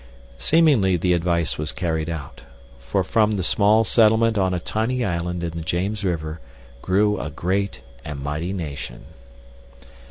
Seemingly 0.39 0.97
the 0.97 1.13
advice 1.13 1.59
was 1.59 1.71
carried 1.71 2.09
out, 2.09 2.41
for 2.79 3.03
from 3.03 3.33
the 3.33 3.43
small 3.43 3.83
settlement 3.83 4.35
on 4.35 4.51
a 4.51 4.59
tiny 4.59 5.05
island 5.05 5.43
in 5.43 5.51
the 5.51 5.61
James 5.61 6.03
River 6.03 6.41
grew 6.81 7.21
a 7.21 7.29
great 7.29 7.81
and 8.03 8.19
mighty 8.19 8.51
nation. 8.51 9.05